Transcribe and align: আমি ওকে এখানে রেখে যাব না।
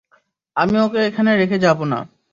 আমি 0.55 0.75
ওকে 0.79 0.99
এখানে 1.07 1.31
রেখে 1.35 1.57
যাব 1.57 1.79
না। 1.83 1.99